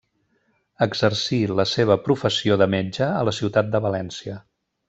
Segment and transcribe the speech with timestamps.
[0.85, 4.43] Exercí la seva professió de metge a la ciutat de València.